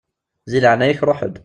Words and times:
Di 0.49 0.59
leɛnaya-k 0.59 0.99
ṛuḥ-d. 1.09 1.35